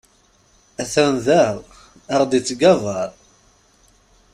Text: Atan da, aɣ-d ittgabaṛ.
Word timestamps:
Atan 0.81 1.15
da, 1.25 1.43
aɣ-d 2.13 2.31
ittgabaṛ. 2.39 3.09